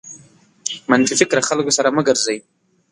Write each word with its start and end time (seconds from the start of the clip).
منفي 0.89 1.13
فکره 1.21 1.41
خلکو 1.49 1.71
سره 1.77 1.89
مه 1.95 2.01
ګرځٸ. 2.07 2.25